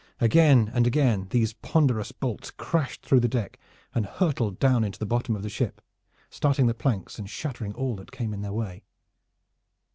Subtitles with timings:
[0.19, 3.59] Again and again these ponderous bolts crashed through the deck
[3.93, 5.79] and hurtled down into the bottom of the ship,
[6.31, 8.81] starting the planks and shattering all that came in their way.